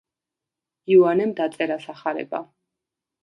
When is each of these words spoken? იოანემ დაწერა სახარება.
იოანემ 0.95 1.35
დაწერა 1.39 1.77
სახარება. 1.85 2.41